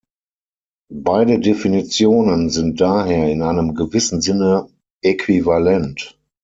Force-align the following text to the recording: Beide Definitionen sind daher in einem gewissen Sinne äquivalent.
Beide 0.91 1.39
Definitionen 1.39 2.49
sind 2.49 2.81
daher 2.81 3.29
in 3.31 3.43
einem 3.43 3.75
gewissen 3.75 4.19
Sinne 4.19 4.67
äquivalent. 5.03 6.19